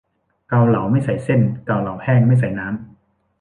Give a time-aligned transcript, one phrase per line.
[0.47, 2.75] เกาเหลา ไม่ใส่เส้น เกาเหลาแห้ง ไม่ใส่น้ำ